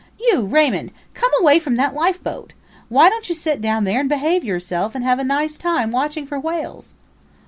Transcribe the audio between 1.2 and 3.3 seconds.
away from that lifeboat. Why don't